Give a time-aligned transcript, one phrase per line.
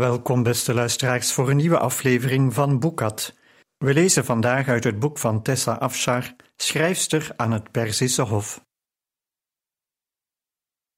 [0.00, 3.36] Welkom, beste luisteraars, voor een nieuwe aflevering van Boekat.
[3.78, 8.64] We lezen vandaag uit het boek van Tessa Afshar, schrijfster aan het Perzische Hof.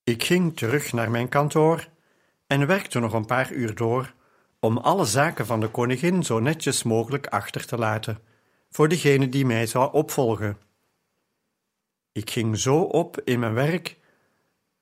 [0.03, 1.89] Ik ging terug naar mijn kantoor
[2.47, 4.15] en werkte nog een paar uur door
[4.61, 8.19] om alle zaken van de koningin zo netjes mogelijk achter te laten
[8.71, 10.59] voor degene die mij zou opvolgen.
[12.13, 13.99] Ik ging zo op in mijn werk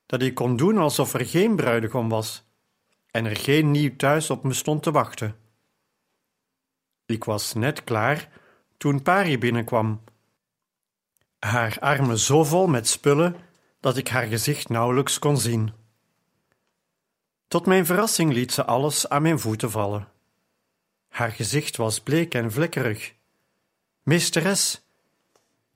[0.05, 2.49] dat ik kon doen alsof er geen bruidegom was
[3.11, 5.35] en er geen nieuw thuis op me stond te wachten.
[7.05, 8.29] Ik was net klaar
[8.77, 10.03] toen Pari binnenkwam.
[11.39, 13.35] Haar armen zo vol met spullen
[13.79, 15.73] dat ik haar gezicht nauwelijks kon zien.
[17.47, 20.07] Tot mijn verrassing liet ze alles aan mijn voeten vallen.
[21.07, 23.13] Haar gezicht was bleek en vlekkerig.
[24.03, 24.81] Meesteres,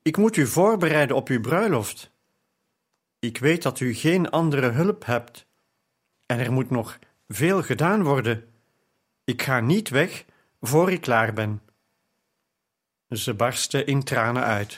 [0.02, 2.11] ik moet u voorbereiden op uw bruiloft.
[3.19, 5.47] Ik weet dat u geen andere hulp hebt,
[6.25, 8.53] en er moet nog veel gedaan worden.
[9.23, 10.25] Ik ga niet weg
[10.61, 11.61] voor ik klaar ben.
[13.09, 14.77] Ze barstte in tranen uit.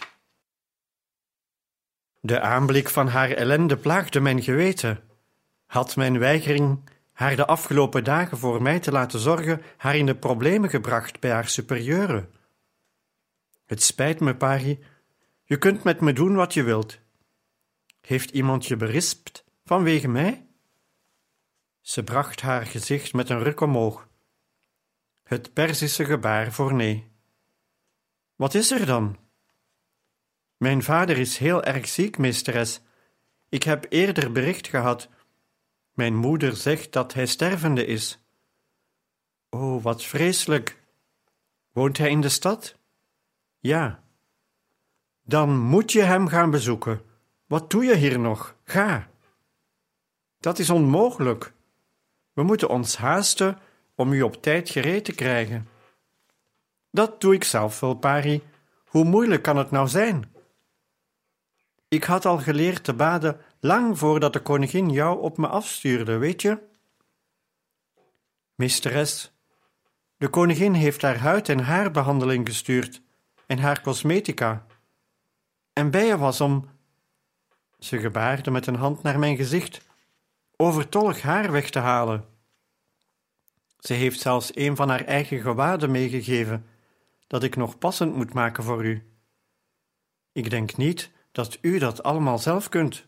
[2.19, 4.99] De aanblik van haar ellende plaagde mijn geweten.
[5.65, 6.79] Had mijn weigering
[7.11, 11.31] haar de afgelopen dagen voor mij te laten zorgen, haar in de problemen gebracht bij
[11.31, 12.31] haar superieuren?
[13.65, 14.79] Het spijt me, Pari,
[15.43, 16.99] je kunt met me doen wat je wilt.
[18.01, 20.46] Heeft iemand je berispt vanwege mij?
[21.87, 24.07] Ze bracht haar gezicht met een ruk omhoog.
[25.23, 27.11] Het Perzische gebaar voor nee.
[28.35, 29.17] Wat is er dan?
[30.57, 32.81] Mijn vader is heel erg ziek, meesteres.
[33.49, 35.09] Ik heb eerder bericht gehad.
[35.93, 38.19] Mijn moeder zegt dat hij stervende is.
[39.49, 40.83] Oh, wat vreselijk.
[41.71, 42.75] Woont hij in de stad?
[43.59, 44.03] Ja.
[45.23, 47.01] Dan moet je hem gaan bezoeken.
[47.45, 48.55] Wat doe je hier nog?
[48.63, 49.09] Ga.
[50.39, 51.55] Dat is onmogelijk.
[52.37, 53.57] We moeten ons haasten
[53.95, 55.67] om u op tijd gereed te krijgen.
[56.91, 58.43] Dat doe ik zelf wel, Pari.
[58.85, 60.33] Hoe moeilijk kan het nou zijn?
[61.87, 66.41] Ik had al geleerd te baden lang voordat de koningin jou op me afstuurde, weet
[66.41, 66.59] je?
[68.55, 69.31] Meesteres,
[70.17, 73.01] de koningin heeft haar huid- en haarbehandeling gestuurd
[73.45, 74.65] en haar cosmetica.
[75.73, 76.69] En bij je was om.
[77.79, 79.86] Ze gebaarde met een hand naar mijn gezicht
[80.57, 82.25] overtollig haar weg te halen.
[83.79, 86.65] Ze heeft zelfs een van haar eigen gewaden meegegeven,
[87.27, 89.11] dat ik nog passend moet maken voor u.
[90.31, 93.05] Ik denk niet dat u dat allemaal zelf kunt.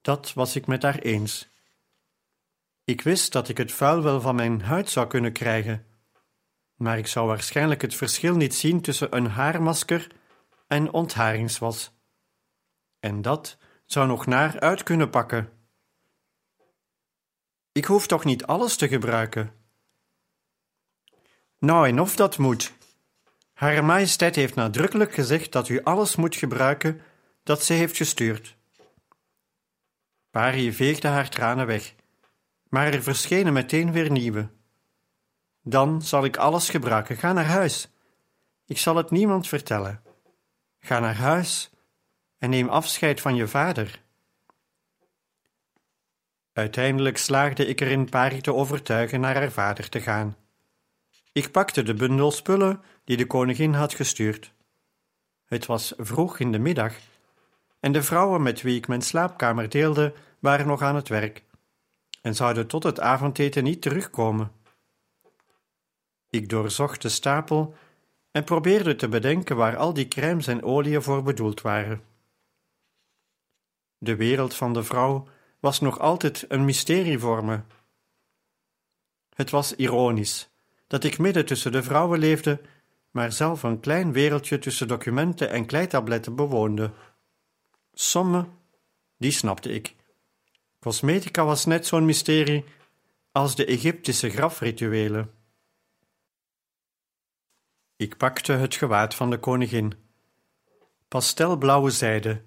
[0.00, 1.48] Dat was ik met haar eens.
[2.84, 5.86] Ik wist dat ik het vuil wel van mijn huid zou kunnen krijgen,
[6.74, 10.06] maar ik zou waarschijnlijk het verschil niet zien tussen een haarmasker
[10.66, 11.92] en ontharingswas.
[13.00, 15.53] En dat zou nog naar uit kunnen pakken.
[17.74, 19.52] Ik hoef toch niet alles te gebruiken?
[21.58, 22.72] Nou, en of dat moet.
[23.52, 27.00] Hare Majesteit heeft nadrukkelijk gezegd dat u alles moet gebruiken
[27.42, 28.56] dat ze heeft gestuurd.
[30.30, 31.94] Pari veegde haar tranen weg,
[32.68, 34.48] maar er verschenen meteen weer nieuwe.
[35.62, 37.16] Dan zal ik alles gebruiken.
[37.16, 37.88] Ga naar huis.
[38.66, 40.02] Ik zal het niemand vertellen.
[40.80, 41.70] Ga naar huis
[42.38, 44.03] en neem afscheid van je vader.
[46.54, 50.36] Uiteindelijk slaagde ik erin Pari te overtuigen naar haar vader te gaan.
[51.32, 54.52] Ik pakte de bundel spullen die de koningin had gestuurd.
[55.44, 56.94] Het was vroeg in de middag
[57.80, 61.42] en de vrouwen met wie ik mijn slaapkamer deelde waren nog aan het werk
[62.22, 64.52] en zouden tot het avondeten niet terugkomen.
[66.30, 67.74] Ik doorzocht de stapel
[68.30, 72.02] en probeerde te bedenken waar al die crèmes en oliën voor bedoeld waren.
[73.98, 75.28] De wereld van de vrouw
[75.64, 77.60] was nog altijd een mysterie voor me.
[79.34, 80.48] Het was ironisch
[80.86, 82.60] dat ik midden tussen de vrouwen leefde,
[83.10, 86.90] maar zelf een klein wereldje tussen documenten en kleitabletten bewoonde.
[87.92, 88.46] Somme,
[89.16, 89.94] die snapte ik.
[90.80, 92.64] Cosmetica was net zo'n mysterie
[93.32, 95.30] als de Egyptische grafrituelen.
[97.96, 99.94] Ik pakte het gewaad van de koningin.
[101.08, 102.42] Pastelblauwe zijde,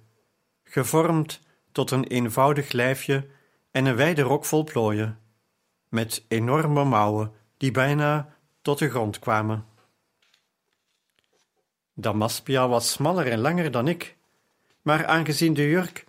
[0.63, 1.45] gevormd
[1.77, 3.27] tot een eenvoudig lijfje
[3.71, 5.19] en een wijde rok vol plooien,
[5.89, 9.65] met enorme mouwen die bijna tot de grond kwamen.
[11.93, 14.17] Damaspia was smaller en langer dan ik,
[14.81, 16.05] maar aangezien de jurk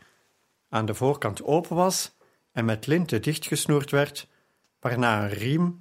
[0.68, 2.16] aan de voorkant open was
[2.52, 4.28] en met linten dichtgesnoerd werd,
[4.80, 5.76] waarna een riem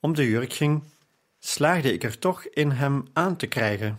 [0.00, 0.82] om de jurk ging,
[1.38, 3.98] slaagde ik er toch in hem aan te krijgen.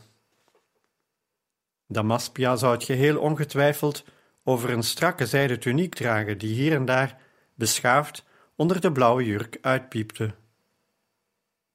[1.88, 4.04] Damaspia zou het geheel ongetwijfeld
[4.48, 7.22] over een strakke zijden tuniek dragen die hier en daar
[7.54, 8.26] beschaafd
[8.56, 10.36] onder de blauwe jurk uitpiepte.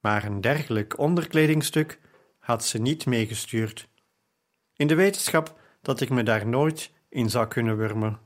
[0.00, 1.98] Maar een dergelijk onderkledingstuk
[2.38, 3.88] had ze niet meegestuurd,
[4.76, 8.20] in de wetenschap dat ik me daar nooit in zou kunnen wurmen.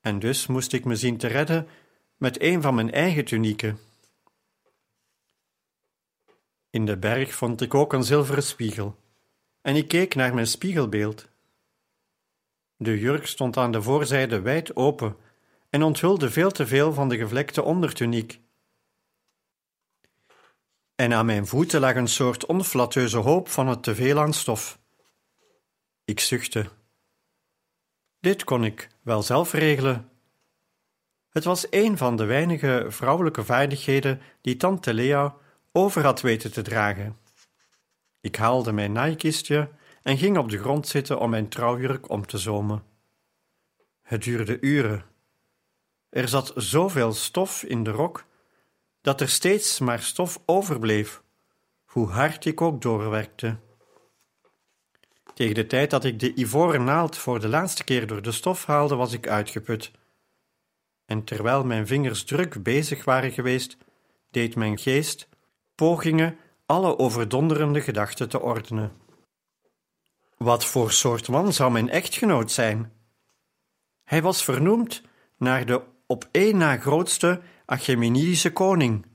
[0.00, 1.68] En dus moest ik me zien te redden
[2.16, 3.78] met een van mijn eigen tunieken.
[6.70, 8.96] In de berg vond ik ook een zilveren spiegel,
[9.60, 11.28] en ik keek naar mijn spiegelbeeld.
[12.84, 15.16] De jurk stond aan de voorzijde wijd open
[15.70, 18.40] en onthulde veel te veel van de gevlekte ondertuniek.
[20.94, 24.78] En aan mijn voeten lag een soort onflatteuze hoop van het teveel aan stof.
[26.04, 26.66] Ik zuchtte.
[28.20, 30.10] Dit kon ik wel zelf regelen.
[31.28, 35.34] Het was een van de weinige vrouwelijke vaardigheden die tante Lea
[35.72, 37.16] over had weten te dragen.
[38.20, 39.70] Ik haalde mijn naaikistje
[40.04, 42.82] en ging op de grond zitten om mijn trouwjurk om te zomen.
[44.02, 45.04] Het duurde uren.
[46.10, 48.24] Er zat zoveel stof in de rok
[49.00, 51.22] dat er steeds maar stof overbleef,
[51.84, 53.56] hoe hard ik ook doorwerkte.
[55.34, 58.64] Tegen de tijd dat ik de ivoren naald voor de laatste keer door de stof
[58.64, 59.90] haalde, was ik uitgeput.
[61.04, 63.76] En terwijl mijn vingers druk bezig waren geweest,
[64.30, 65.28] deed mijn geest
[65.74, 69.03] pogingen alle overdonderende gedachten te ordenen.
[70.44, 72.92] Wat voor soort man zou mijn echtgenoot zijn?
[74.02, 75.02] Hij was vernoemd
[75.36, 79.06] naar de op één na grootste Achaemenidische koning.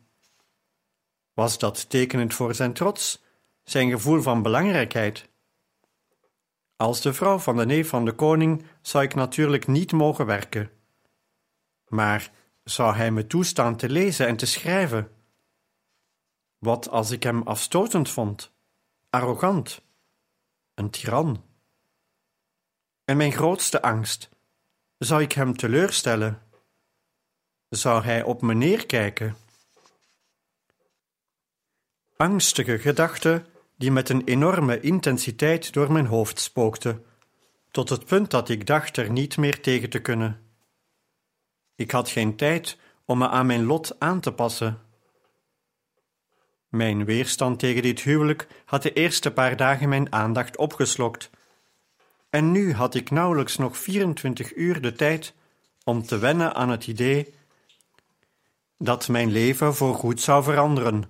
[1.34, 3.24] Was dat tekenend voor zijn trots,
[3.64, 5.30] zijn gevoel van belangrijkheid?
[6.76, 10.72] Als de vrouw van de neef van de koning zou ik natuurlijk niet mogen werken.
[11.88, 12.32] Maar
[12.64, 15.12] zou hij me toestaan te lezen en te schrijven?
[16.58, 18.54] Wat als ik hem afstotend vond,
[19.10, 19.88] arrogant,
[20.80, 21.44] een tiran?
[23.06, 24.30] En mijn grootste angst,
[24.98, 26.42] zou ik hem teleurstellen?
[27.70, 29.36] Zou hij op me neerkijken?
[32.18, 33.46] Angstige gedachten
[33.78, 37.06] die met een enorme intensiteit door mijn hoofd spookten,
[37.72, 40.52] tot het punt dat ik dacht er niet meer tegen te kunnen.
[41.76, 44.89] Ik had geen tijd om me aan mijn lot aan te passen.
[46.70, 51.30] Mijn weerstand tegen dit huwelijk had de eerste paar dagen mijn aandacht opgeslokt.
[52.30, 55.34] En nu had ik nauwelijks nog 24 uur de tijd
[55.84, 57.34] om te wennen aan het idee
[58.78, 61.04] dat mijn leven voorgoed zou veranderen.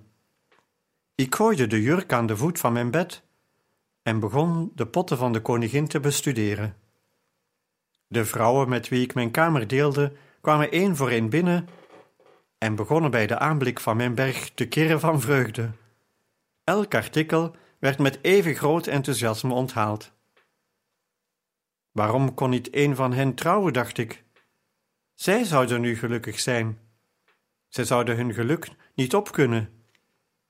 [1.14, 3.22] Ik gooide de jurk aan de voet van mijn bed
[4.02, 6.76] en begon de potten van de koningin te bestuderen.
[8.06, 11.68] De vrouwen met wie ik mijn kamer deelde kwamen één voor één binnen
[12.60, 15.70] en begonnen bij de aanblik van mijn berg te kirren van vreugde.
[16.64, 20.12] Elk artikel werd met even groot enthousiasme onthaald.
[21.92, 24.24] Waarom kon niet een van hen trouwen, dacht ik.
[25.14, 26.78] Zij zouden nu gelukkig zijn.
[27.68, 29.84] Zij zouden hun geluk niet opkunnen,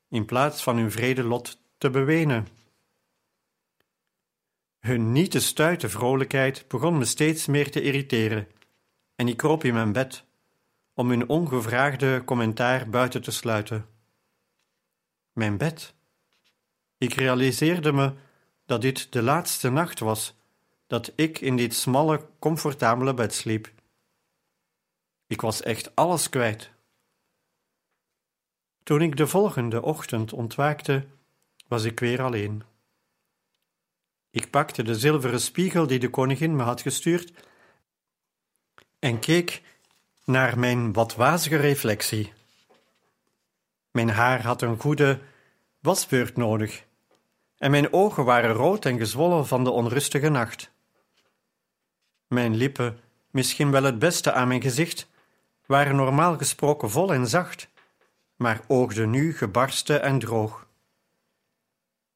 [0.08, 2.46] in plaats van hun vrede lot te bewenen.
[4.78, 8.48] Hun niet te stuite vrolijkheid begon me steeds meer te irriteren,
[9.16, 10.28] en ik kroop in mijn bed
[10.94, 13.86] om hun ongevraagde commentaar buiten te sluiten.
[15.32, 15.94] Mijn bed.
[16.98, 18.12] Ik realiseerde me
[18.66, 20.34] dat dit de laatste nacht was
[20.86, 23.72] dat ik in dit smalle, comfortabele bed sliep.
[25.26, 26.70] Ik was echt alles kwijt.
[28.82, 31.06] Toen ik de volgende ochtend ontwaakte,
[31.68, 32.62] was ik weer alleen.
[34.30, 37.32] Ik pakte de zilveren spiegel die de koningin me had gestuurd
[38.98, 39.62] en keek
[40.30, 42.32] naar mijn wat wazige reflectie.
[43.90, 45.20] Mijn haar had een goede
[45.80, 46.84] wasbeurt nodig
[47.58, 50.70] en mijn ogen waren rood en gezwollen van de onrustige nacht.
[52.26, 55.08] Mijn lippen, misschien wel het beste aan mijn gezicht,
[55.66, 57.68] waren normaal gesproken vol en zacht,
[58.36, 60.66] maar oogden nu gebarsten en droog.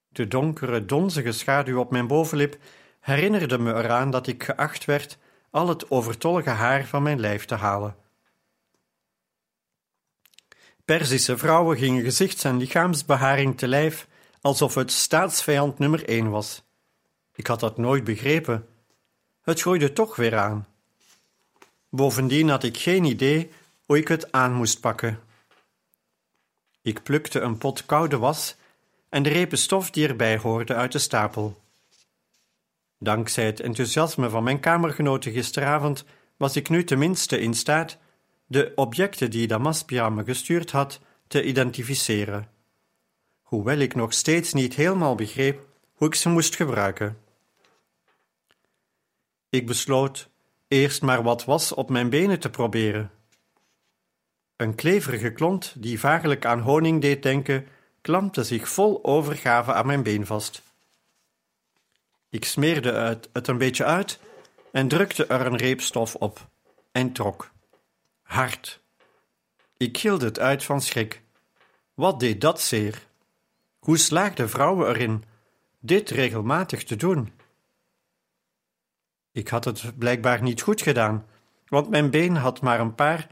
[0.09, 2.59] De donkere, donzige schaduw op mijn bovenlip
[3.01, 5.19] herinnerde me eraan dat ik geacht werd
[5.51, 7.97] al het overtollige haar van mijn lijf te halen.
[10.85, 14.07] Perzische vrouwen gingen gezichts- en lichaamsbeharing te lijf
[14.41, 16.63] alsof het staatsvijand nummer één was.
[17.35, 18.69] Ik had dat nooit begrepen.
[19.43, 20.67] Het groeide toch weer aan.
[21.89, 23.51] Bovendien had ik geen idee
[23.87, 25.21] hoe ik het aan moest pakken.
[26.83, 28.57] Ik plukte een pot koude was
[29.09, 31.61] en de repen stof die erbij hoorde uit de stapel.
[32.99, 36.05] Dankzij het enthousiasme van mijn kamergenoten gisteravond
[36.37, 37.99] was ik nu tenminste in staat
[38.47, 42.51] de objecten die Damaspia me gestuurd had te identificeren,
[43.43, 47.19] hoewel ik nog steeds niet helemaal begreep hoe ik ze moest gebruiken.
[49.49, 50.29] Ik besloot
[50.69, 53.11] eerst maar wat was op mijn benen te proberen.
[54.57, 57.67] Een kleverige klont die vagelijk aan honing deed denken,
[58.01, 60.63] klampte zich vol overgave aan mijn been vast.
[62.31, 64.19] Ik smeerde het, het een beetje uit
[64.73, 66.49] en drukte er een reep stof op
[66.93, 67.54] en trok.
[68.25, 68.83] Hard.
[69.77, 71.23] Ik gilde het uit van schrik.
[71.95, 73.07] Wat deed dat zeer?
[73.79, 75.25] Hoe slaagden vrouwen erin
[75.81, 77.33] dit regelmatig te doen?
[79.33, 81.27] Ik had het blijkbaar niet goed gedaan,
[81.67, 83.29] want mijn been had maar een paar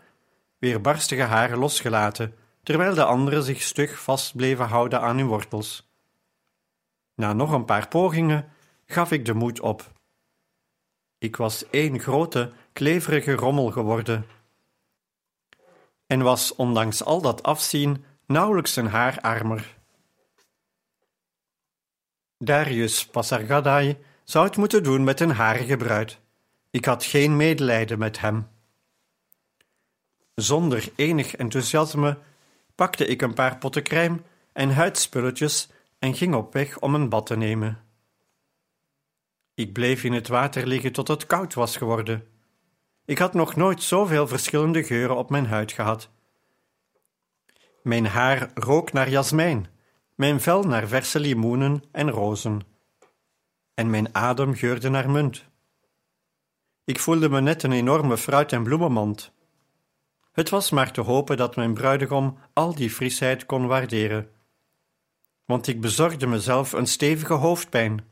[0.59, 5.91] weerbarstige haren losgelaten, terwijl de andere zich stug vast bleven houden aan hun wortels.
[7.15, 8.49] Na nog een paar pogingen
[8.87, 9.93] gaf ik de moed op.
[11.19, 14.27] Ik was één grote, kleverige rommel geworden.
[16.13, 19.79] En was, ondanks al dat afzien, nauwelijks een haar armer.
[22.39, 26.19] Darius Pasargadai zou het moeten doen met een harige bruid.
[26.71, 28.49] Ik had geen medelijden met hem.
[30.35, 32.19] Zonder enig enthousiasme
[32.75, 34.21] pakte ik een paar potten crème
[34.53, 37.85] en huidspulletjes en ging op weg om een bad te nemen.
[39.55, 42.32] Ik bleef in het water liggen tot het koud was geworden.
[43.05, 46.11] Ik had nog nooit zoveel verschillende geuren op mijn huid gehad.
[47.83, 49.67] Mijn haar rook naar jasmijn,
[50.15, 52.61] mijn vel naar verse limoenen en rozen.
[53.75, 55.45] En mijn adem geurde naar munt.
[56.85, 59.33] Ik voelde me net een enorme fruit- en bloemenmand.
[60.33, 64.31] Het was maar te hopen dat mijn bruidegom al die frisheid kon waarderen.
[65.45, 68.05] Want ik bezorgde mezelf een stevige hoofdpijn.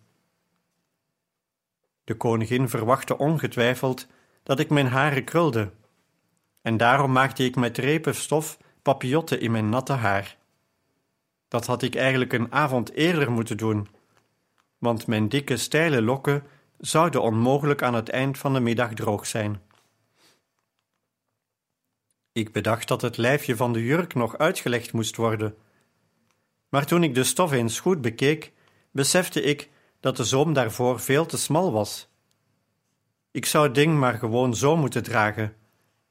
[2.04, 4.06] De koningin verwachtte ongetwijfeld
[4.50, 5.70] dat ik mijn haren krulde,
[6.62, 10.36] en daarom maakte ik met repen stof papillotten in mijn natte haar.
[11.48, 13.88] Dat had ik eigenlijk een avond eerder moeten doen,
[14.78, 16.42] want mijn dikke, steile lokken
[16.78, 19.62] zouden onmogelijk aan het eind van de middag droog zijn.
[22.32, 25.56] Ik bedacht dat het lijfje van de jurk nog uitgelegd moest worden.
[26.68, 28.52] Maar toen ik de stof eens goed bekeek,
[28.90, 32.09] besefte ik dat de zoom daarvoor veel te smal was.
[33.30, 35.56] Ik zou het ding maar gewoon zo moeten dragen,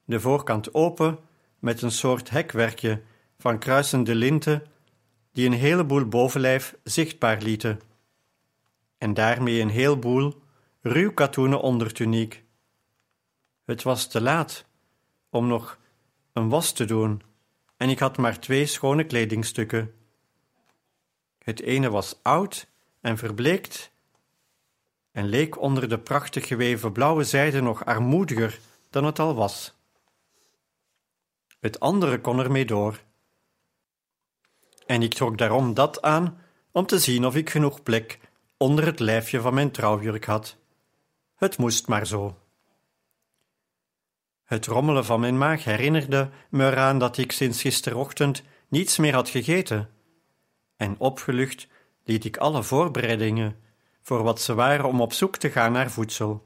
[0.04, 1.18] de voorkant open,
[1.58, 3.02] met een soort hekwerkje
[3.38, 4.66] van kruisende linten
[5.32, 7.80] die een heleboel bovenlijf zichtbaar lieten.
[8.98, 10.42] En daarmee een heleboel
[10.80, 12.44] ruw katoenen ondertuniek.
[13.64, 14.64] Het was te laat
[15.30, 15.78] om nog
[16.32, 17.22] een was te doen,
[17.76, 19.94] en ik had maar twee schone kledingstukken.
[21.38, 22.66] Het ene was oud
[23.00, 23.92] en verbleekt
[25.20, 28.58] en leek onder de prachtig geweven blauwe zijde nog armoediger
[28.90, 29.74] dan het al was.
[31.58, 33.00] Het andere kon ermee door.
[34.86, 38.18] En ik trok daarom dat aan om te zien of ik genoeg plek
[38.56, 40.56] onder het lijfje van mijn trouwjurk had.
[41.36, 42.36] Het moest maar zo.
[44.44, 49.28] Het rommelen van mijn maag herinnerde me eraan dat ik sinds gisterochtend niets meer had
[49.28, 49.90] gegeten.
[50.76, 51.66] En opgelucht
[52.04, 53.68] liet ik alle voorbereidingen
[54.10, 56.44] voor wat ze waren om op zoek te gaan naar voedsel.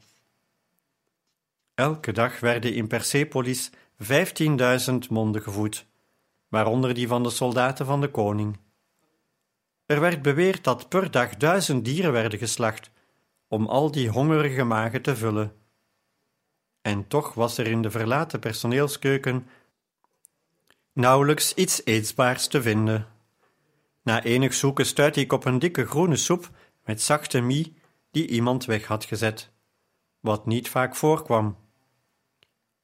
[1.75, 5.87] Elke dag werden in Persepolis vijftienduizend monden gevoed,
[6.49, 8.59] waaronder die van de soldaten van de koning.
[9.87, 12.91] Er werd beweerd dat per dag duizend dieren werden geslacht,
[13.49, 15.53] om al die hongerige magen te vullen.
[16.83, 19.49] En toch was er in de verlaten personeelskeuken
[20.93, 23.07] nauwelijks iets eetbaars te vinden.
[24.03, 26.51] Na enig zoeken stuitte ik op een dikke groene soep
[26.85, 27.75] met zachte mie
[28.11, 29.51] die iemand weg had gezet,
[30.21, 31.57] wat niet vaak voorkwam.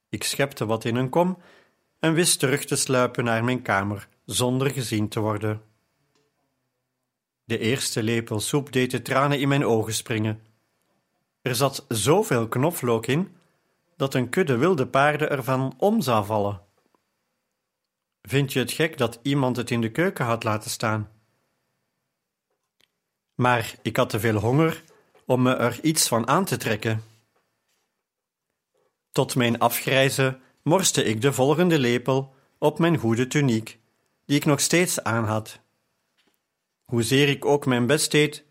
[0.09, 1.37] Ik schepte wat in een kom
[1.99, 5.61] en wist terug te sluipen naar mijn kamer zonder gezien te worden.
[7.43, 10.41] De eerste lepel soep deed de tranen in mijn ogen springen.
[11.41, 13.35] Er zat zoveel knoflook in
[13.95, 16.61] dat een kudde wilde paarden ervan om zou vallen.
[18.21, 21.09] Vind je het gek dat iemand het in de keuken had laten staan?
[23.41, 24.83] Maar ik had te veel honger
[25.25, 27.03] om me er iets van aan te trekken.
[29.11, 33.79] Tot mijn afgrijzen morste ik de volgende lepel op mijn goede tuniek,
[34.25, 35.59] die ik nog steeds aan had.
[36.85, 38.43] Hoezeer ik ook mijn best deed,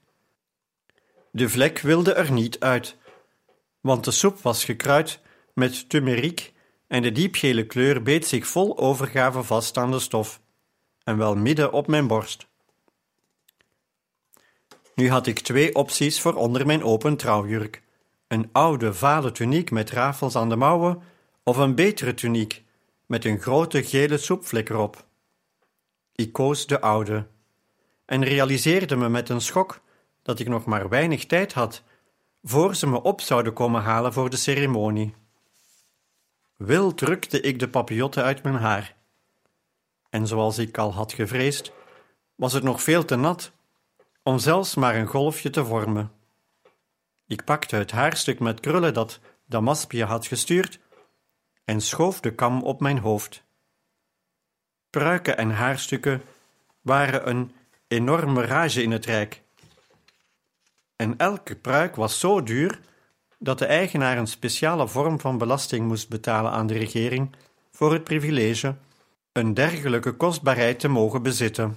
[1.31, 2.97] de vlek wilde er niet uit,
[3.81, 5.21] want de soep was gekruid
[5.55, 6.53] met turmeriek
[6.87, 10.41] en de diepgele kleur beet zich vol overgave vast aan de stof,
[11.05, 12.50] en wel midden op mijn borst.
[15.01, 17.83] Nu had ik twee opties voor onder mijn open trouwjurk:
[18.29, 21.03] een oude vale tuniek met rafels aan de mouwen,
[21.43, 22.65] of een betere tuniek
[23.07, 25.05] met een grote gele soepvlek erop.
[26.15, 27.27] Ik koos de oude
[28.05, 29.81] en realiseerde me met een schok
[30.23, 31.83] dat ik nog maar weinig tijd had
[32.43, 35.15] voor ze me op zouden komen halen voor de ceremonie.
[36.57, 38.97] Wild drukte ik de papillotten uit mijn haar.
[40.11, 41.73] En zoals ik al had gevreesd,
[42.35, 43.53] was het nog veel te nat
[44.23, 46.13] om zelfs maar een golfje te vormen.
[47.27, 50.79] Ik pakte het haarstuk met krullen dat Damaspia had gestuurd
[51.65, 53.43] en schoof de kam op mijn hoofd.
[54.91, 56.23] Pruiken en haarstukken
[56.81, 57.55] waren een
[57.89, 59.43] enorme rage in het rijk.
[60.97, 62.81] En elke pruik was zo duur
[63.39, 67.37] dat de eigenaar een speciale vorm van belasting moest betalen aan de regering
[67.71, 68.77] voor het privilege
[69.33, 71.77] een dergelijke kostbaarheid te mogen bezitten.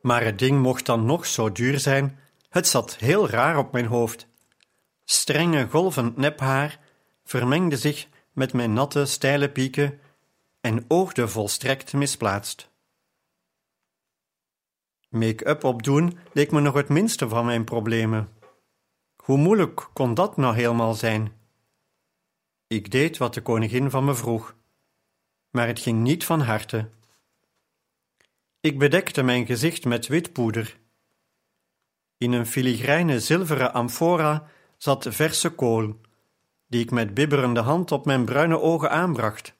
[0.00, 3.86] Maar het ding mocht dan nog zo duur zijn, het zat heel raar op mijn
[3.86, 4.28] hoofd.
[5.04, 6.78] Strenge golvend nephaar
[7.24, 10.00] vermengde zich met mijn natte, steile pieken
[10.60, 12.70] en oogde volstrekt misplaatst.
[15.08, 18.28] Make-up opdoen leek me nog het minste van mijn problemen.
[19.16, 21.32] Hoe moeilijk kon dat nou helemaal zijn?
[22.66, 24.54] Ik deed wat de koningin van me vroeg,
[25.50, 26.90] maar het ging niet van harte.
[28.62, 30.78] Ik bedekte mijn gezicht met wit poeder.
[32.18, 36.00] In een filigrijne zilveren amfora zat verse kool,
[36.66, 39.54] die ik met bibberende hand op mijn bruine ogen aanbracht.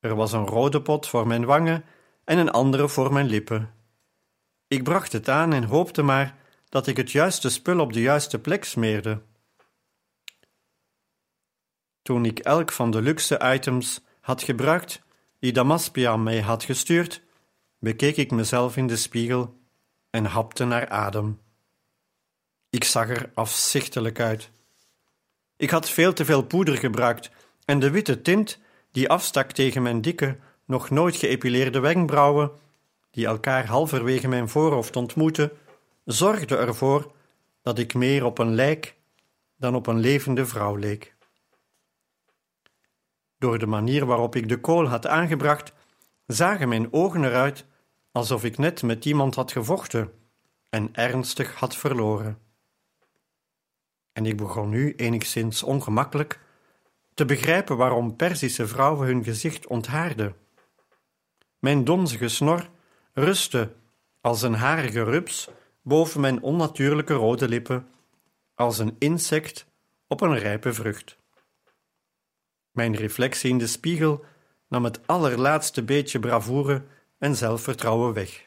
[0.00, 1.84] Er was een rode pot voor mijn wangen
[2.24, 3.74] en een andere voor mijn lippen.
[4.68, 8.38] Ik bracht het aan en hoopte maar dat ik het juiste spul op de juiste
[8.38, 9.22] plek smeerde.
[12.02, 15.04] Toen ik elk van de luxe items had gebruikt
[15.38, 17.22] die Damaspia mij had gestuurd,
[17.78, 19.58] bekeek ik mezelf in de spiegel
[20.10, 21.40] en hapte naar adem.
[22.70, 24.50] Ik zag er afzichtelijk uit.
[25.56, 27.30] Ik had veel te veel poeder gebruikt
[27.64, 28.58] en de witte tint
[28.90, 32.50] die afstak tegen mijn dikke, nog nooit geëpileerde wenkbrauwen,
[33.10, 35.50] die elkaar halverwege mijn voorhoofd ontmoetten,
[36.04, 37.12] zorgde ervoor
[37.62, 38.94] dat ik meer op een lijk
[39.56, 41.15] dan op een levende vrouw leek.
[43.38, 45.72] Door de manier waarop ik de kool had aangebracht,
[46.26, 47.66] zagen mijn ogen eruit
[48.12, 50.12] alsof ik net met iemand had gevochten
[50.70, 52.38] en ernstig had verloren.
[54.12, 56.40] En ik begon nu enigszins ongemakkelijk
[57.14, 60.36] te begrijpen waarom Perzische vrouwen hun gezicht onthaarden.
[61.58, 62.68] Mijn donzige snor
[63.12, 63.74] rustte
[64.20, 65.48] als een harige rups
[65.82, 67.88] boven mijn onnatuurlijke rode lippen,
[68.54, 69.66] als een insect
[70.06, 71.18] op een rijpe vrucht.
[72.76, 74.24] Mijn reflectie in de spiegel
[74.68, 76.82] nam het allerlaatste beetje bravoure
[77.18, 78.45] en zelfvertrouwen weg.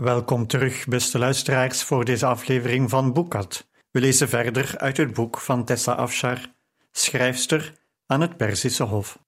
[0.00, 3.68] Welkom terug, beste luisteraars, voor deze aflevering van Boekat.
[3.90, 6.54] We lezen verder uit het boek van Tessa Afshar,
[6.90, 7.74] schrijfster
[8.06, 9.18] aan het Perzische Hof.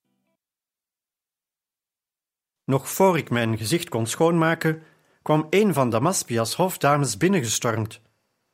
[2.65, 4.83] Nog voor ik mijn gezicht kon schoonmaken,
[5.23, 8.01] kwam een van Damaspia's hofdames binnengestormd.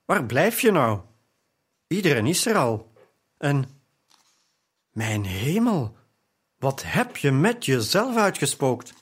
[0.04, 1.00] Waar blijf je nou?
[1.86, 2.92] Iedereen is er al.
[3.36, 3.64] En.
[4.90, 5.96] Mijn hemel,
[6.56, 8.94] wat heb je met jezelf uitgespookt?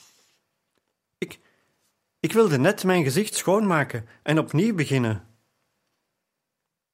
[2.26, 2.32] Ik.
[2.32, 5.26] Wilde net mijn gezicht schoonmaken en opnieuw beginnen.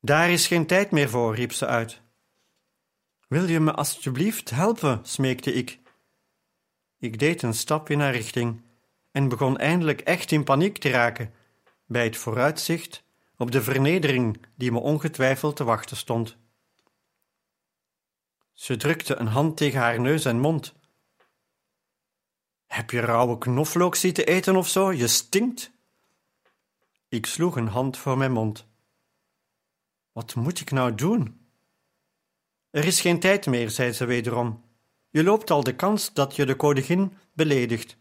[0.01, 2.01] Daar is geen tijd meer voor, riep ze uit.
[3.29, 5.01] Wil je me alsjeblieft helpen?
[5.03, 5.79] smeekte ik.
[6.99, 8.61] Ik deed een stap in haar richting
[9.11, 11.35] en begon eindelijk echt in paniek te raken
[11.87, 13.05] bij het vooruitzicht
[13.37, 16.37] op de vernedering die me ongetwijfeld te wachten stond.
[18.53, 20.75] Ze drukte een hand tegen haar neus en mond.
[22.73, 24.93] Heb je rauwe knoflook zitten eten of zo?
[24.93, 25.73] Je stinkt.
[27.09, 28.67] Ik sloeg een hand voor mijn mond.
[30.13, 31.47] Wat moet ik nou doen?
[32.71, 34.65] Er is geen tijd meer, zei ze wederom.
[35.11, 37.97] Je loopt al de kans dat je de koningin beledigt.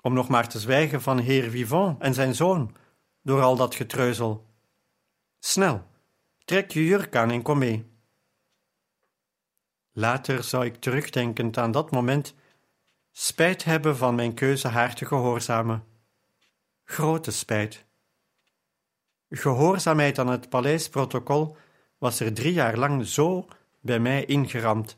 [0.00, 2.76] Om nog maar te zwijgen van heer Vivant en zijn zoon,
[3.22, 4.46] door al dat getreuzel.
[5.38, 5.86] Snel,
[6.44, 7.86] trek je jurk aan en kom mee.
[9.92, 12.34] Later zou ik terugdenkend aan dat moment
[13.18, 15.84] spijt hebben van mijn keuze haar te gehoorzamen.
[16.84, 17.84] Grote spijt.
[19.30, 21.56] Gehoorzaamheid aan het paleisprotocol
[21.98, 23.48] was er drie jaar lang zo
[23.80, 24.96] bij mij ingeramd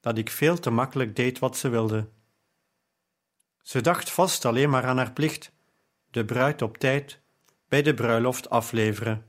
[0.00, 2.08] dat ik veel te makkelijk deed wat ze wilde.
[3.62, 5.52] Ze dacht vast alleen maar aan haar plicht,
[6.10, 7.20] de bruid op tijd
[7.68, 9.26] bij de bruiloft afleveren.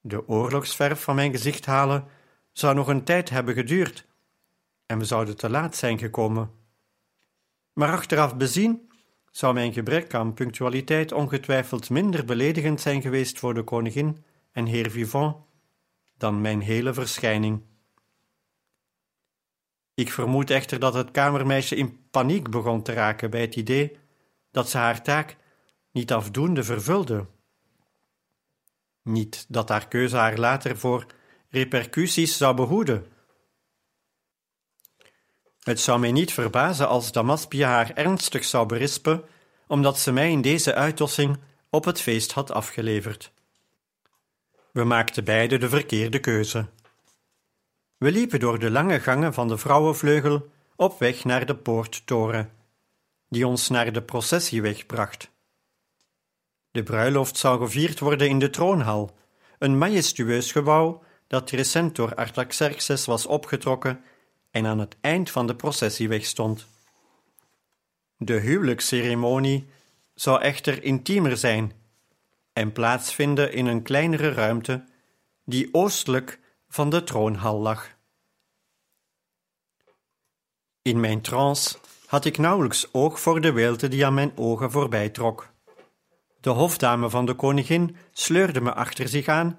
[0.00, 2.08] De oorlogsverf van mijn gezicht halen
[2.52, 4.10] zou nog een tijd hebben geduurd
[4.86, 6.50] en we zouden te laat zijn gekomen.
[7.72, 8.90] Maar achteraf bezien
[9.30, 14.90] zou mijn gebrek aan punctualiteit ongetwijfeld minder beledigend zijn geweest voor de koningin en heer
[14.90, 15.36] Vivant
[16.16, 17.62] dan mijn hele verschijning.
[19.94, 23.98] Ik vermoed echter dat het kamermeisje in paniek begon te raken bij het idee
[24.50, 25.36] dat ze haar taak
[25.90, 27.26] niet afdoende vervulde.
[29.02, 31.06] Niet dat haar keuze haar later voor
[31.48, 33.06] repercussies zou behoeden.
[35.62, 39.24] Het zou mij niet verbazen als Damaspia haar ernstig zou berispen,
[39.66, 41.38] omdat ze mij in deze uitdossing
[41.70, 43.32] op het feest had afgeleverd.
[44.72, 46.66] We maakten beide de verkeerde keuze.
[47.96, 52.50] We liepen door de lange gangen van de vrouwenvleugel op weg naar de poorttoren,
[53.28, 55.30] die ons naar de processieweg bracht.
[56.70, 59.16] De bruiloft zou gevierd worden in de troonhal,
[59.58, 64.04] een majestueus gebouw dat recent door Artaxerxes was opgetrokken
[64.52, 66.66] en aan het eind van de processieweg stond.
[68.16, 69.66] De huwelijksceremonie
[70.14, 71.72] zou echter intiemer zijn
[72.52, 74.84] en plaatsvinden in een kleinere ruimte
[75.44, 77.90] die oostelijk van de troonhal lag.
[80.82, 85.08] In mijn trance had ik nauwelijks oog voor de weelte die aan mijn ogen voorbij
[85.08, 85.48] trok.
[86.40, 89.58] De hofdame van de koningin sleurde me achter zich aan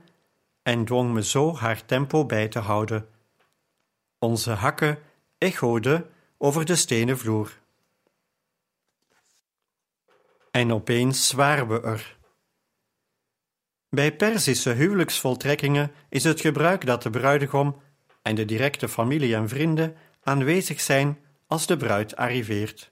[0.62, 3.13] en dwong me zo haar tempo bij te houden.
[4.24, 5.00] Onze hakken
[5.38, 7.60] echoden over de stenen vloer.
[10.52, 12.18] En opeens waren we er.
[13.90, 17.82] Bij Perzische huwelijksvoltrekkingen is het gebruik dat de bruidegom
[18.22, 22.92] en de directe familie en vrienden aanwezig zijn als de bruid arriveert.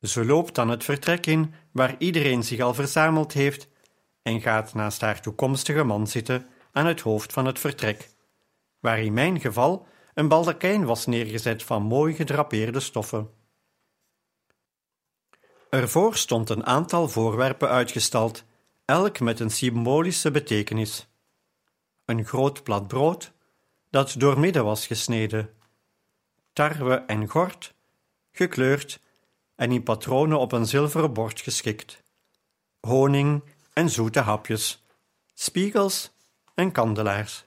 [0.00, 3.68] Ze loopt dan het vertrek in waar iedereen zich al verzameld heeft
[4.22, 8.14] en gaat naast haar toekomstige man zitten aan het hoofd van het vertrek,
[8.86, 13.30] waar in mijn geval een baldakijn was neergezet van mooi gedrapeerde stoffen.
[15.70, 18.44] Ervoor stond een aantal voorwerpen uitgestald
[18.84, 21.08] elk met een symbolische betekenis.
[22.04, 23.32] Een groot plat brood,
[23.90, 25.50] dat doormidden was gesneden,
[26.52, 27.74] tarwe en gort,
[28.32, 29.00] gekleurd
[29.56, 32.02] en in patronen op een zilveren bord geschikt,
[32.80, 34.84] honing en zoete hapjes,
[35.34, 36.12] spiegels
[36.54, 37.45] en kandelaars.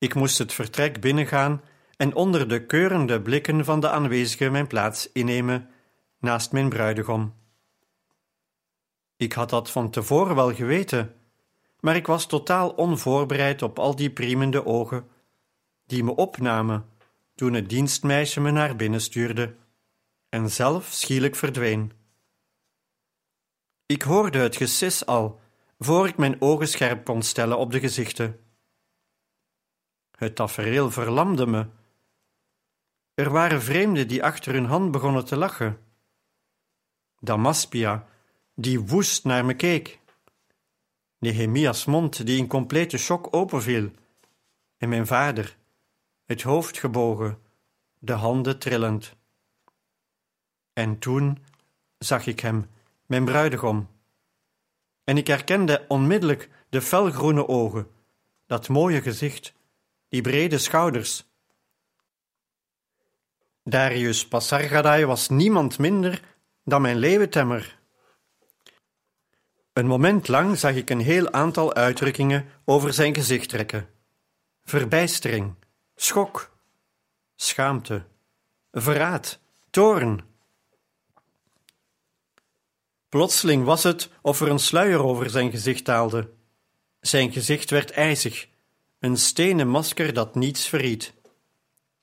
[0.00, 1.62] Ik moest het vertrek binnengaan
[1.96, 5.70] en onder de keurende blikken van de aanwezigen mijn plaats innemen
[6.18, 7.34] naast mijn bruidegom.
[9.16, 11.14] Ik had dat van tevoren wel geweten,
[11.80, 15.08] maar ik was totaal onvoorbereid op al die priemende ogen
[15.86, 16.88] die me opnamen
[17.34, 19.54] toen het dienstmeisje me naar binnen stuurde
[20.28, 21.92] en zelf schielijk verdween.
[23.86, 25.40] Ik hoorde het gesis al,
[25.78, 28.49] voor ik mijn ogen scherp kon stellen op de gezichten.
[30.20, 31.66] Het tafereel verlamde me.
[33.14, 35.78] Er waren vreemden die achter hun hand begonnen te lachen.
[37.20, 38.06] Damaspia,
[38.54, 39.98] die woest naar me keek.
[41.18, 43.90] Nehemia's mond, die in complete shock openviel.
[44.76, 45.56] En mijn vader,
[46.24, 47.38] het hoofd gebogen,
[47.98, 49.16] de handen trillend.
[50.72, 51.38] En toen
[51.98, 52.70] zag ik hem,
[53.06, 53.88] mijn bruidegom.
[55.04, 57.90] En ik herkende onmiddellijk de felgroene ogen,
[58.46, 59.58] dat mooie gezicht,
[60.10, 61.24] die brede schouders.
[63.62, 66.20] Darius Passargadai was niemand minder
[66.64, 67.78] dan mijn leeuwentemmer.
[69.72, 73.88] Een moment lang zag ik een heel aantal uitdrukkingen over zijn gezicht trekken:
[74.64, 75.54] verbijstering,
[75.96, 76.50] schok,
[77.36, 78.04] schaamte,
[78.72, 79.38] verraad,
[79.70, 80.28] toorn.
[83.08, 86.30] Plotseling was het of er een sluier over zijn gezicht daalde.
[87.00, 88.48] Zijn gezicht werd ijzig,
[89.00, 91.14] een stenen masker dat niets verried.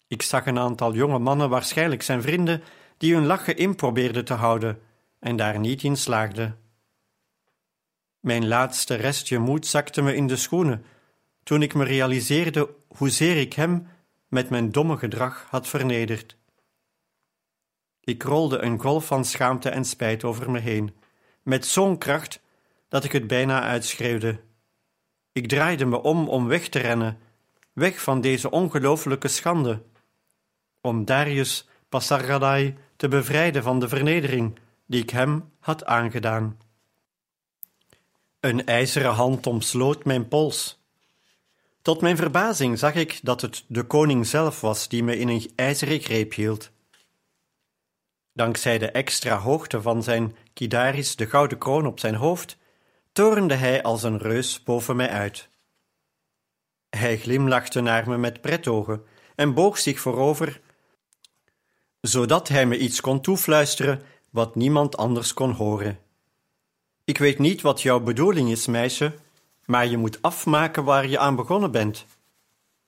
[0.07, 2.63] Ik zag een aantal jonge mannen, waarschijnlijk zijn vrienden,
[2.97, 4.81] die hun lachen in probeerden te houden
[5.19, 6.59] en daar niet in slaagden.
[8.19, 10.85] Mijn laatste restje moed zakte me in de schoenen
[11.43, 13.87] toen ik me realiseerde hoezeer ik hem
[14.27, 16.37] met mijn domme gedrag had vernederd.
[18.01, 20.95] Ik rolde een golf van schaamte en spijt over me heen,
[21.43, 22.41] met zo'n kracht
[22.89, 24.39] dat ik het bijna uitschreeuwde.
[25.37, 27.19] Ik draaide me om om weg te rennen,
[27.73, 29.81] weg van deze ongelooflijke schande,
[30.81, 36.57] om Darius Passargadai te bevrijden van de vernedering die ik hem had aangedaan.
[38.39, 40.79] Een ijzeren hand omsloot mijn pols.
[41.81, 45.51] Tot mijn verbazing zag ik dat het de koning zelf was die me in een
[45.55, 46.71] ijzeren greep hield.
[48.33, 52.57] Dankzij de extra hoogte van zijn kidaris, de gouden kroon op zijn hoofd,
[53.17, 55.49] torende hij als een reus boven mij uit.
[56.89, 59.03] Hij glimlachte naar me met pretogen
[59.35, 60.61] en boog zich voorover,
[62.01, 65.99] zodat hij me iets kon toefluisteren wat niemand anders kon horen.
[67.03, 69.15] Ik weet niet wat jouw bedoeling is, meisje,
[69.65, 72.05] maar je moet afmaken waar je aan begonnen bent.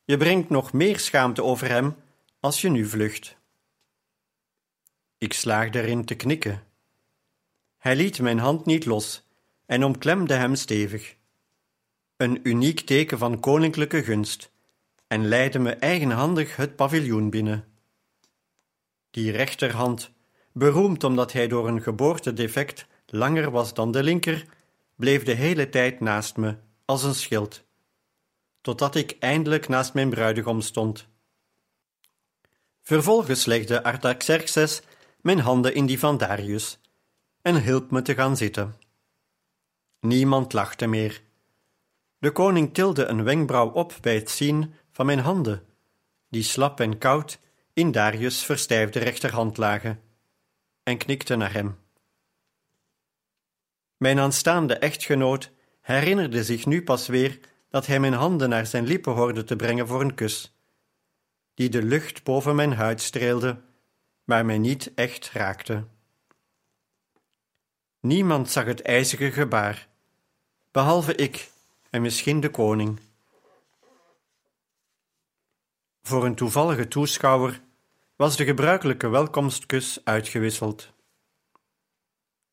[0.06, 1.96] Je brengt nog meer schaamte over hem
[2.39, 3.38] als je nu vlucht.
[5.18, 6.63] Ik slaagde erin te knikken.
[7.78, 9.28] Hij liet mijn hand niet los
[9.69, 11.15] en omklemde hem stevig.
[12.17, 14.51] Een uniek teken van koninklijke gunst,
[15.08, 17.65] en leidde me eigenhandig het paviljoen binnen.
[19.10, 20.12] Die rechterhand,
[20.51, 24.45] beroemd omdat hij door een geboortedefect langer was dan de linker,
[24.95, 27.63] bleef de hele tijd naast me, als een schild,
[28.62, 31.08] totdat ik eindelijk naast mijn bruidegom stond.
[32.82, 34.82] Vervolgens legde Artaxerxes
[35.21, 36.79] mijn handen in die van Darius
[37.41, 38.88] en hielp me te gaan zitten.
[40.00, 41.22] Niemand lachte meer.
[42.18, 45.66] De koning tilde een wenkbrauw op bij het zien van mijn handen,
[46.30, 47.40] die slap en koud
[47.74, 50.02] in Darius' verstijfde rechterhand lagen,
[50.84, 51.78] en knikte naar hem.
[53.98, 59.14] Mijn aanstaande echtgenoot herinnerde zich nu pas weer dat hij mijn handen naar zijn lippen
[59.14, 60.56] hoorde te brengen voor een kus,
[61.54, 63.62] die de lucht boven mijn huid streelde,
[64.24, 65.88] maar mij niet echt raakte.
[68.00, 69.88] Niemand zag het ijzige gebaar,
[70.71, 71.51] behalve ik
[71.89, 72.99] en misschien de koning.
[76.01, 77.62] Voor een toevallige toeschouwer
[78.15, 80.91] was de gebruikelijke welkomstkus uitgewisseld.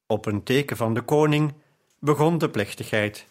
[0.07, 1.55] Op een teken van de koning
[1.98, 3.26] begon de plechtigheid.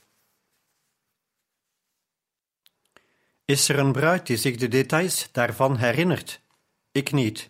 [3.45, 6.41] Is er een bruid die zich de details daarvan herinnert?
[6.91, 7.49] Ik niet.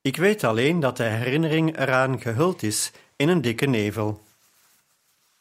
[0.00, 4.22] Ik weet alleen dat de herinnering eraan gehuld is in een dikke nevel.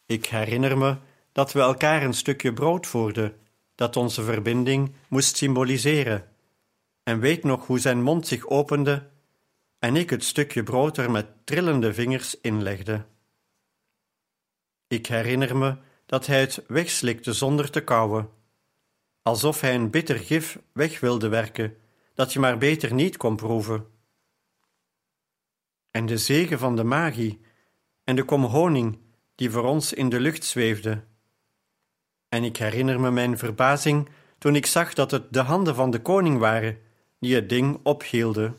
[0.10, 0.98] Ik herinner me
[1.32, 3.40] dat we elkaar een stukje brood voerden,
[3.76, 6.28] dat onze verbinding moest symboliseren,
[7.04, 9.10] en weet nog hoe zijn mond zich opende
[9.80, 13.06] en ik het stukje brood er met trillende vingers inlegde.
[14.88, 18.30] Ik herinner me dat hij het wegslikte zonder te kauwen,
[19.22, 21.78] alsof hij een bitter gif weg wilde werken,
[22.14, 23.88] dat je maar beter niet kon proeven.
[25.92, 27.42] En de zegen van de magie
[28.04, 29.08] en de kom honing
[29.40, 31.04] die voor ons in de lucht zweefde.
[32.30, 36.02] En ik herinner me mijn verbazing toen ik zag dat het de handen van de
[36.02, 36.80] koning waren
[37.20, 38.58] die het ding ophielden.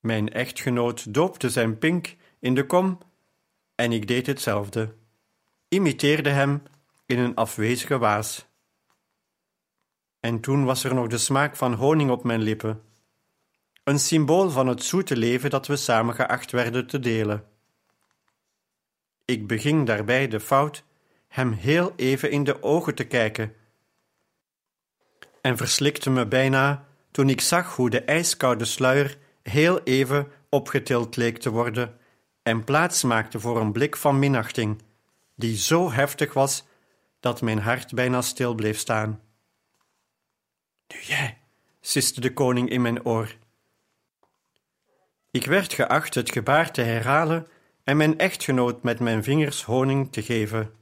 [0.00, 2.98] Mijn echtgenoot doopte zijn pink in de kom
[3.74, 4.94] en ik deed hetzelfde,
[5.68, 6.62] imiteerde hem
[7.06, 8.46] in een afwezige waas.
[10.20, 12.82] En toen was er nog de smaak van honing op mijn lippen,
[13.84, 17.52] een symbool van het zoete leven dat we samen geacht werden te delen.
[19.24, 20.84] Ik beging daarbij de fout
[21.28, 23.54] hem heel even in de ogen te kijken
[25.40, 31.38] en verslikte me bijna toen ik zag hoe de ijskoude sluier heel even opgetild leek
[31.38, 31.98] te worden
[32.42, 34.82] en plaats maakte voor een blik van minachting,
[35.34, 36.64] die zo heftig was
[37.20, 39.20] dat mijn hart bijna stil bleef staan.
[40.86, 41.38] Nu jij,
[41.80, 43.36] siste de koning in mijn oor.
[45.30, 47.46] Ik werd geacht het gebaar te herhalen
[47.84, 50.74] en mijn echtgenoot met mijn vingers honing te geven.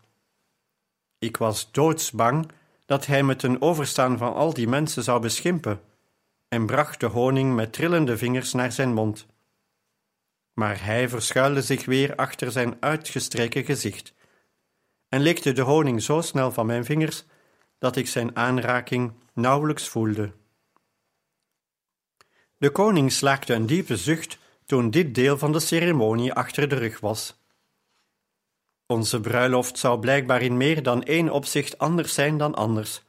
[1.19, 2.51] Ik was doodsbang
[2.87, 5.81] dat hij me ten overstaan van al die mensen zou beschimpen
[6.49, 9.27] en bracht de honing met trillende vingers naar zijn mond.
[10.53, 14.15] Maar hij verschuilde zich weer achter zijn uitgestreken gezicht
[15.09, 17.25] en likte de honing zo snel van mijn vingers
[17.79, 20.33] dat ik zijn aanraking nauwelijks voelde.
[22.57, 24.39] De koning slaakte een diepe zucht
[24.73, 27.37] toen dit deel van de ceremonie achter de rug was.
[28.87, 33.03] Onze bruiloft zou blijkbaar in meer dan één opzicht anders zijn dan anders,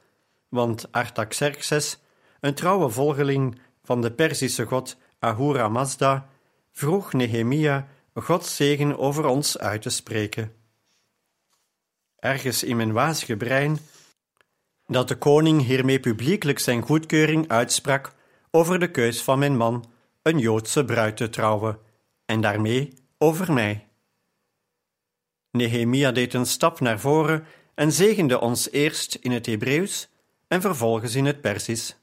[0.48, 1.98] want Artaxerxes,
[2.40, 6.28] een trouwe volgeling van de Perzische god Ahura Mazda,
[6.72, 10.52] vroeg Nehemia Gods zegen over ons uit te spreken.
[12.18, 13.78] Ergens in mijn wazige brein
[14.86, 18.12] dat de koning hiermee publiekelijk zijn goedkeuring uitsprak
[18.50, 19.92] over de keus van mijn man
[20.24, 21.78] een Joodse bruid te trouwen,
[22.24, 23.88] en daarmee over mij.
[25.50, 30.08] Nehemia deed een stap naar voren en zegende ons eerst in het Hebreeuws
[30.48, 31.96] en vervolgens in het Persisch.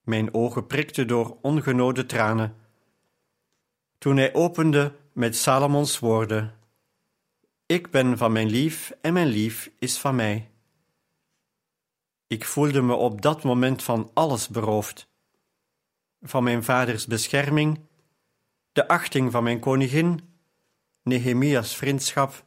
[0.00, 2.56] Mijn ogen prikten door ongenode tranen.
[3.98, 6.58] Toen hij opende met Salomons woorden:
[7.66, 10.50] Ik ben van mijn lief en mijn lief is van mij.
[12.26, 15.08] Ik voelde me op dat moment van alles beroofd:
[16.20, 17.80] van mijn vaders bescherming,
[18.72, 20.20] de achting van mijn koningin
[21.02, 22.44] Nehemia's vriendschap,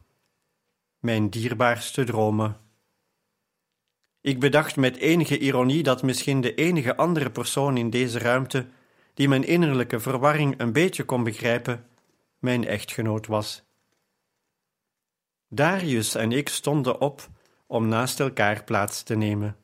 [0.99, 2.57] mijn dierbaarste dromen.
[4.21, 8.67] Ik bedacht met enige ironie dat misschien de enige andere persoon in deze ruimte
[9.13, 11.87] die mijn innerlijke verwarring een beetje kon begrijpen,
[12.39, 13.63] mijn echtgenoot was.
[15.47, 17.29] Darius en ik stonden op
[17.67, 19.57] om naast elkaar plaats te nemen,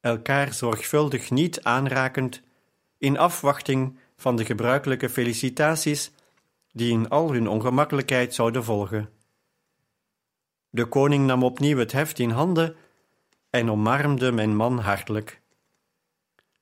[0.00, 2.42] elkaar zorgvuldig niet aanrakend,
[3.04, 6.12] in afwachting van de gebruikelijke felicitaties
[6.72, 9.10] die in al hun ongemakkelijkheid zouden volgen.
[10.70, 12.76] De koning nam opnieuw het heft in handen
[13.50, 15.40] en omarmde mijn man hartelijk.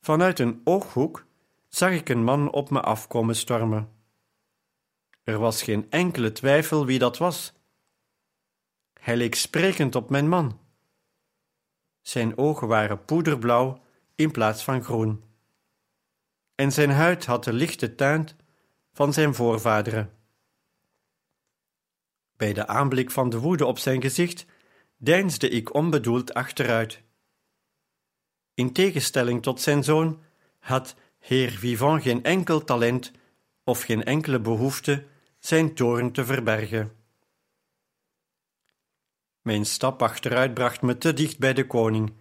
[0.01, 1.25] Vanuit een ooghoek
[1.69, 3.89] zag ik een man op me afkomen stormen.
[5.25, 7.53] Er was geen enkele twijfel wie dat was.
[9.01, 10.59] Hij leek sprekend op mijn man.
[12.01, 13.81] Zijn ogen waren poederblauw
[14.15, 15.32] in plaats van groen.
[16.55, 18.37] En zijn huid had de lichte tuint
[18.93, 20.13] van zijn voorvaderen.
[22.37, 24.47] Bij de aanblik van de woede op zijn gezicht
[24.97, 27.03] deinsde ik onbedoeld achteruit.
[28.55, 30.23] In tegenstelling tot zijn zoon
[30.59, 33.13] had heer Vivant geen enkel talent
[33.65, 35.05] of geen enkele behoefte
[35.39, 36.93] zijn toorn te verbergen.
[39.43, 42.13] Mijn stap achteruit bracht me te dicht bij de koning,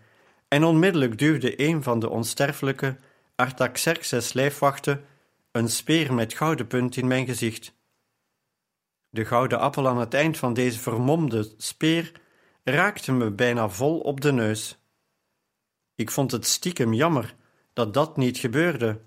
[0.48, 2.98] en onmiddellijk duwde een van de onsterfelijke
[3.42, 5.06] Artaxerxes lijfwachten
[5.52, 7.74] een speer met gouden punt in mijn gezicht.
[9.10, 12.12] De gouden appel aan het eind van deze vermomde speer
[12.64, 14.78] raakte me bijna vol op de neus.
[15.96, 17.36] Ik vond het stiekem jammer
[17.74, 19.02] dat dat niet gebeurde.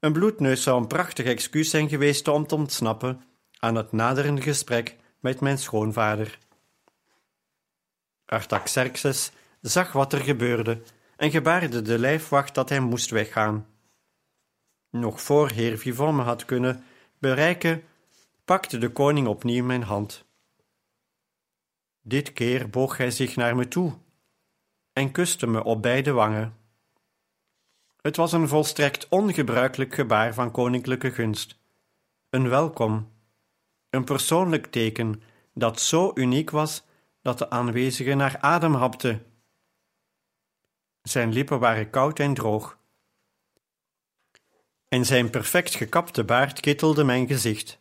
[0.00, 3.22] Een bloedneus zou een prachtig excuus zijn geweest om te ontsnappen
[3.58, 6.38] aan het naderende gesprek met mijn schoonvader.
[8.26, 10.82] Artaxerxes zag wat er gebeurde
[11.16, 13.66] en gebaarde de lijfwacht dat hij moest weggaan.
[14.90, 16.84] Nog voor heer Vivant me had kunnen
[17.18, 17.82] bereiken,
[18.44, 20.24] pakte de koning opnieuw mijn hand.
[22.02, 23.92] Dit keer boog hij zich naar me toe
[24.92, 26.56] en kuste me op beide wangen.
[28.00, 31.58] Het was een volstrekt ongebruikelijk gebaar van koninklijke gunst,
[32.30, 33.12] een welkom,
[33.90, 35.22] een persoonlijk teken
[35.54, 36.84] dat zo uniek was
[37.22, 39.20] dat de aanwezigen naar adem hapte.
[41.08, 42.78] Zijn lippen waren koud en droog
[44.88, 47.80] en zijn perfect gekapte baard kittelde mijn gezicht.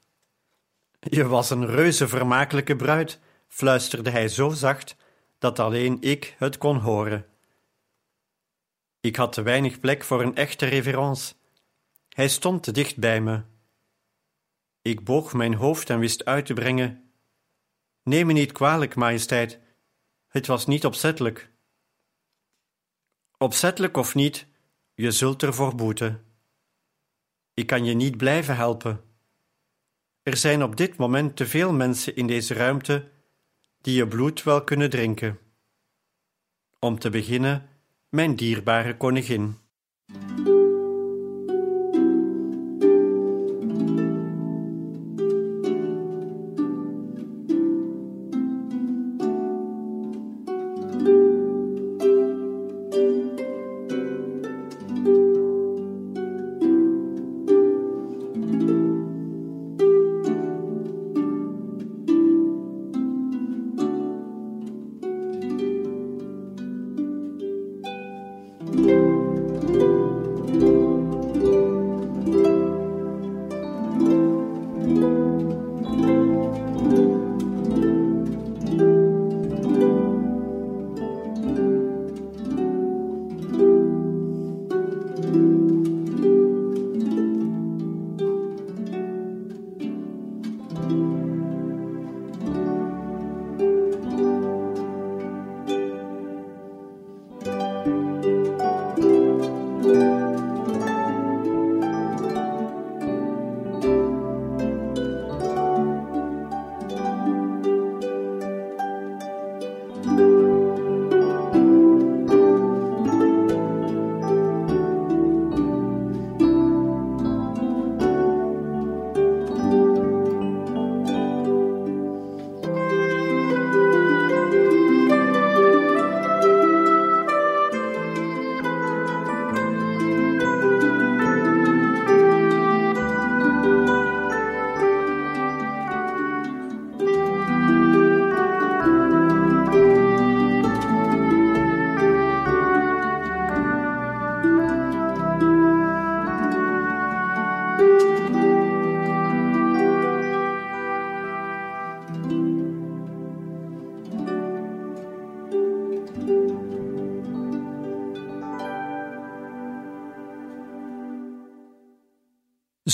[0.99, 4.95] Je was een reuze vermakelijke bruid, fluisterde hij zo zacht
[5.37, 7.25] dat alleen ik het kon horen.
[8.99, 11.33] Ik had te weinig plek voor een echte reverence.
[12.09, 13.43] Hij stond te dicht bij me.
[14.81, 17.11] Ik boog mijn hoofd en wist uit te brengen:
[18.03, 19.59] Neem me niet kwalijk, majesteit,
[20.27, 21.53] het was niet opzettelijk.
[23.37, 24.47] Opzettelijk of niet,
[24.93, 26.25] je zult ervoor boeten.
[27.53, 29.03] Ik kan je niet blijven helpen.
[30.23, 33.09] Er zijn op dit moment te veel mensen in deze ruimte
[33.81, 35.39] die je bloed wel kunnen drinken.
[36.79, 37.69] Om te beginnen,
[38.09, 39.57] mijn dierbare koningin.